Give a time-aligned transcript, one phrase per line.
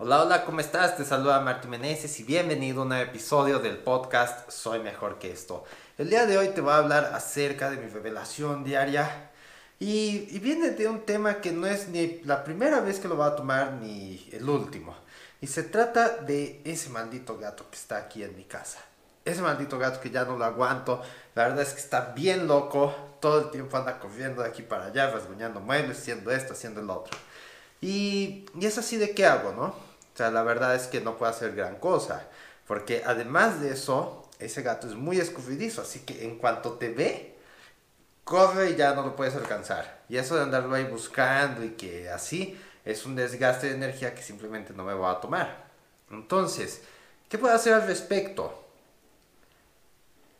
[0.00, 0.96] Hola, hola, ¿cómo estás?
[0.96, 5.64] Te saluda Martín Meneses y bienvenido a un episodio del podcast Soy Mejor que esto.
[5.98, 9.32] El día de hoy te voy a hablar acerca de mi revelación diaria
[9.80, 13.26] y, viene de un tema que no es ni la primera vez que lo voy
[13.26, 14.94] a tomar ni el último.
[15.40, 18.78] Y se trata de ese maldito gato que está aquí en mi casa.
[19.24, 21.02] Ese maldito gato que ya no lo aguanto.
[21.34, 22.94] La verdad es que está bien loco.
[23.20, 26.88] Todo el tiempo anda corriendo de aquí para allá, rasguñando muebles, haciendo esto, haciendo el
[26.88, 27.18] otro.
[27.80, 29.87] Y, y es así de qué hago, ¿no?
[30.18, 32.26] O sea, la verdad es que no puede hacer gran cosa.
[32.66, 35.80] Porque además de eso, ese gato es muy escurridizo.
[35.80, 37.36] Así que en cuanto te ve,
[38.24, 40.00] corre y ya no lo puedes alcanzar.
[40.08, 44.22] Y eso de andarlo ahí buscando y que así es un desgaste de energía que
[44.22, 45.68] simplemente no me va a tomar.
[46.10, 46.82] Entonces,
[47.28, 48.66] ¿qué puedo hacer al respecto?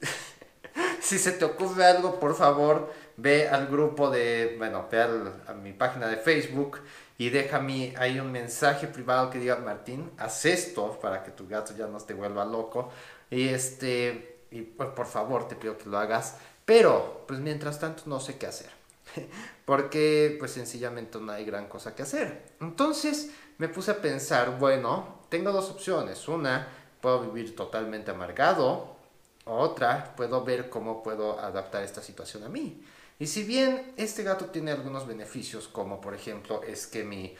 [1.00, 5.72] si se te ocurre algo, por favor, ve al grupo de, bueno, ve a mi
[5.72, 6.80] página de Facebook
[7.16, 11.74] y déjame ahí un mensaje privado que diga, Martín, haz esto para que tu gato
[11.76, 12.90] ya no te vuelva loco.
[13.30, 16.36] Y este, y pues, por favor te pido que lo hagas.
[16.64, 18.70] Pero, pues mientras tanto no sé qué hacer.
[19.64, 22.42] Porque pues sencillamente no hay gran cosa que hacer.
[22.60, 26.26] Entonces me puse a pensar, bueno, tengo dos opciones.
[26.26, 26.66] Una,
[27.00, 28.96] puedo vivir totalmente amargado.
[29.44, 32.82] Otra, puedo ver cómo puedo adaptar esta situación a mí.
[33.18, 37.36] Y si bien este gato tiene algunos beneficios, como por ejemplo es que mi,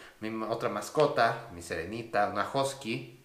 [0.49, 3.21] otra mascota, mi serenita, una husky,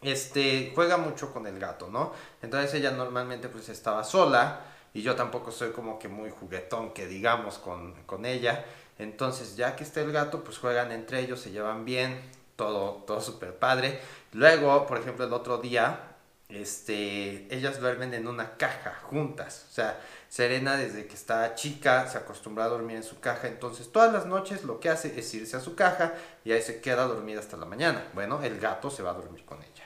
[0.00, 2.12] este, juega mucho con el gato, ¿no?
[2.42, 4.60] Entonces ella normalmente pues estaba sola
[4.94, 8.64] y yo tampoco soy como que muy juguetón que digamos con, con ella.
[8.98, 12.20] Entonces ya que está el gato pues juegan entre ellos, se llevan bien,
[12.60, 14.00] todo, todo súper padre.
[14.32, 16.09] Luego, por ejemplo, el otro día,
[16.52, 22.18] este, ellas duermen en una caja juntas, o sea, Serena desde que está chica se
[22.18, 25.56] acostumbra a dormir en su caja, entonces todas las noches lo que hace es irse
[25.56, 28.04] a su caja y ahí se queda dormida hasta la mañana.
[28.14, 29.84] Bueno, el gato se va a dormir con ella.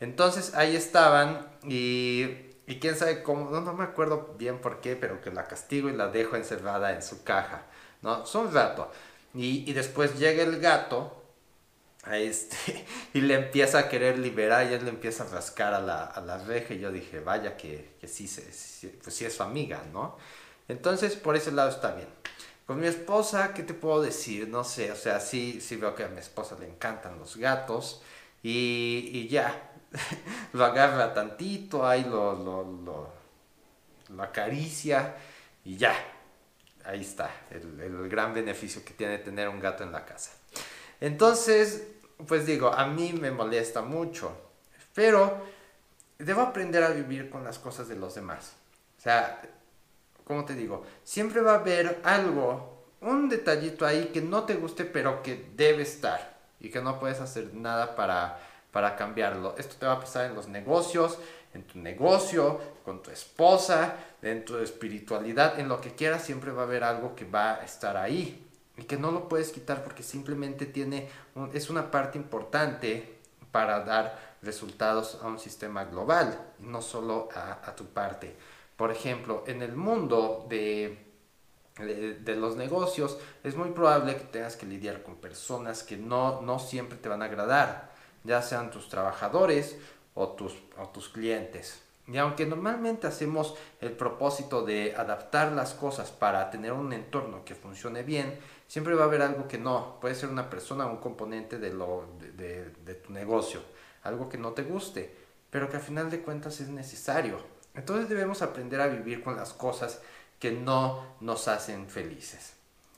[0.00, 2.24] Entonces ahí estaban y,
[2.66, 5.88] y quién sabe cómo, no, no me acuerdo bien por qué, pero que la castigo
[5.88, 7.62] y la dejo encerrada en su caja,
[8.02, 8.26] ¿no?
[8.26, 8.90] Son rato.
[9.34, 11.18] Y, y después llega el gato
[12.16, 16.04] este, y le empieza a querer liberar y él le empieza a rascar a la,
[16.04, 18.42] a la reja y yo dije, vaya que, que sí, se,
[19.02, 20.16] pues sí es su amiga, ¿no?
[20.68, 22.08] Entonces por ese lado está bien.
[22.66, 24.48] Con mi esposa, ¿qué te puedo decir?
[24.48, 28.02] No sé, o sea, sí, sí veo que a mi esposa le encantan los gatos
[28.42, 29.72] y, y ya,
[30.52, 33.12] lo agarra tantito, ahí lo, lo, lo,
[34.14, 35.16] lo acaricia
[35.64, 35.94] y ya,
[36.84, 40.32] ahí está, el, el gran beneficio que tiene tener un gato en la casa.
[41.00, 41.86] Entonces,
[42.26, 44.32] pues digo, a mí me molesta mucho,
[44.94, 45.38] pero
[46.18, 48.54] debo aprender a vivir con las cosas de los demás.
[48.98, 49.40] O sea,
[50.24, 54.84] como te digo, siempre va a haber algo, un detallito ahí que no te guste,
[54.84, 58.40] pero que debe estar y que no puedes hacer nada para,
[58.72, 59.54] para cambiarlo.
[59.56, 61.18] Esto te va a pasar en los negocios,
[61.54, 66.62] en tu negocio, con tu esposa, en tu espiritualidad, en lo que quieras, siempre va
[66.62, 68.47] a haber algo que va a estar ahí
[68.88, 71.08] que no lo puedes quitar porque simplemente tiene
[71.52, 73.18] es una parte importante
[73.52, 78.34] para dar resultados a un sistema global no solo a, tu parte.
[78.76, 80.98] Por ejemplo, en el mundo de,
[81.78, 86.58] de, los negocios es muy probable que tengas que lidiar con personas que no, no
[86.58, 87.90] siempre te van a agradar,
[88.24, 89.76] ya sean tus trabajadores
[90.14, 91.82] o tus, o tus clientes.
[92.10, 97.54] Y aunque normalmente hacemos el propósito de adaptar las cosas para tener un entorno que
[97.54, 100.00] funcione bien, siempre va a haber algo que no.
[100.00, 103.60] Puede ser una persona o un componente de, lo, de, de, tu negocio,
[104.04, 105.14] algo que no te guste,
[105.50, 107.38] pero que al final de cuentas es necesario.
[107.74, 110.00] Entonces debemos aprender a vivir con las cosas
[110.38, 112.54] que no nos hacen felices.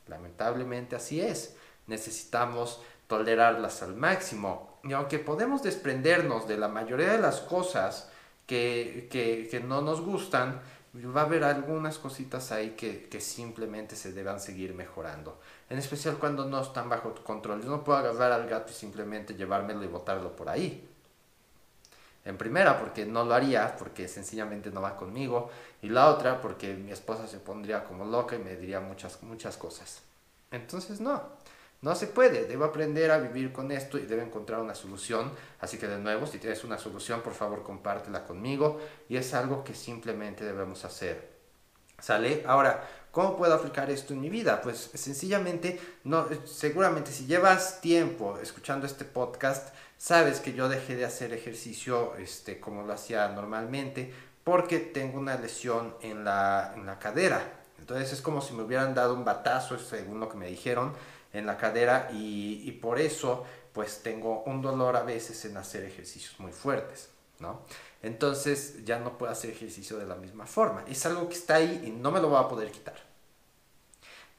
[0.07, 1.57] Lamentablemente así es.
[1.89, 4.79] Necesitamos tolerarlas al máximo.
[4.85, 8.11] Y aunque podemos desprendernos de la mayoría de las cosas,
[8.51, 10.61] que, no nos gustan,
[10.95, 15.39] va a haber algunas cositas ahí que, simplemente se deban seguir mejorando.
[15.69, 17.63] En especial cuando no están bajo tu control.
[17.63, 20.89] Yo no puedo agarrar al gato y simplemente llevármelo y botarlo por ahí.
[22.25, 25.51] En primera, porque no lo haría, porque sencillamente no va conmigo.
[25.81, 29.57] Y la otra, porque mi esposa se pondría como loca y me diría muchas, muchas
[29.57, 30.03] cosas.
[30.51, 31.23] Entonces, no.
[31.83, 35.33] No se puede, debo aprender a vivir con esto y debo encontrar una solución.
[35.61, 38.79] Así que de nuevo, si tienes una solución, por favor compártela conmigo
[39.09, 41.31] y es algo que simplemente debemos hacer.
[41.99, 42.45] ¿Sale?
[42.47, 44.61] Ahora, ¿cómo puedo aplicar esto en mi vida?
[44.61, 51.07] Pues sencillamente, no, seguramente si llevas tiempo escuchando este podcast, sabes que yo dejé de
[51.07, 54.13] hacer ejercicio este, como lo hacía normalmente
[54.45, 57.43] porque tengo una lesión en la, en la cadera.
[57.79, 60.95] Entonces es como si me hubieran dado un batazo, según lo que me dijeron
[61.33, 66.39] en la cadera y, por eso pues tengo un dolor a veces en hacer ejercicios
[66.41, 67.63] muy fuertes, ¿no?
[68.03, 70.85] Entonces ya no puedo hacer ejercicio de la misma forma.
[70.89, 72.97] Es algo que está ahí y no me lo voy a poder quitar.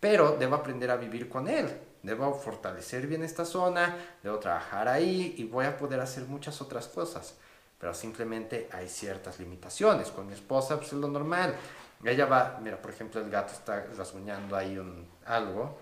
[0.02, 1.70] Pero debo aprender a vivir con él.
[2.04, 6.88] Debo fortalecer bien esta zona, debo trabajar ahí y voy a poder hacer muchas otras
[6.88, 7.36] cosas.
[7.80, 10.10] Pero simplemente hay ciertas limitaciones.
[10.10, 11.56] Con mi esposa pues es lo normal.
[12.04, 15.78] Ella va, mira, por ejemplo, el gato está rasguñando ahí un, algo.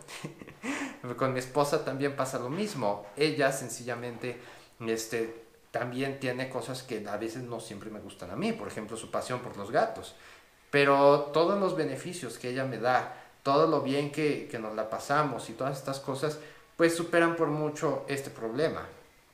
[1.18, 3.06] Con mi esposa también pasa lo mismo.
[3.16, 4.38] Ella sencillamente
[4.82, 8.52] este, también tiene cosas que a veces no siempre me gustan a mí.
[8.52, 10.16] Por ejemplo, su pasión por los gatos.
[10.72, 14.90] Pero todos los beneficios que ella me da, todo lo bien que, que nos la
[14.90, 16.40] pasamos y todas estas cosas,
[16.76, 18.86] pues superan por mucho este problema.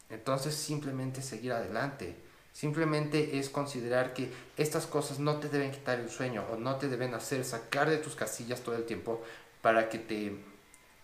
[0.10, 2.25] Entonces simplemente seguir adelante
[2.56, 6.88] Simplemente es considerar que estas cosas no te deben quitar el sueño o no te
[6.88, 9.22] deben hacer sacar de tus casillas todo el tiempo
[9.62, 10.38] para que te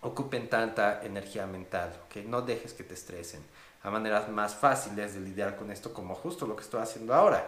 [0.00, 3.42] ocupen tanta energía mental, que no dejes que te estresen.
[3.82, 7.44] a maneras más fáciles de lidiar con esto como justo lo que estoy haciendo ahora.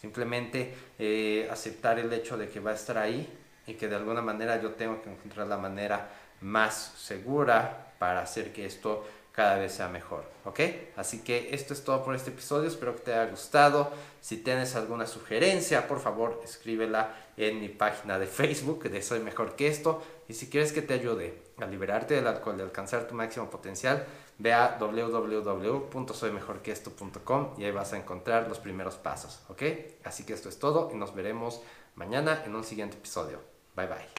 [0.00, 3.28] Simplemente eh, aceptar el hecho de que va a estar ahí
[3.66, 6.08] y que de alguna manera yo tengo que encontrar la manera
[6.40, 10.60] más segura para hacer que esto cada vez sea mejor, ¿ok?
[10.96, 13.90] Así que esto es todo por este episodio, espero que te haya gustado.
[14.20, 19.56] Si tienes alguna sugerencia, por favor, escríbela en mi página de Facebook de Soy Mejor
[19.56, 20.02] que esto.
[20.28, 24.04] Y si quieres que te ayude a liberarte del alcohol y alcanzar tu máximo potencial,
[24.38, 29.62] ve a www.soymejorqueesto.com y ahí vas a encontrar los primeros pasos, ¿ok?
[30.04, 31.62] Así que esto es todo y nos veremos
[31.94, 33.40] mañana en un siguiente episodio.
[33.74, 34.06] Bye bye.